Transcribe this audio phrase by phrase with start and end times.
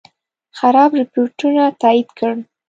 [0.57, 2.39] خراب رپوټونه تایید کړل.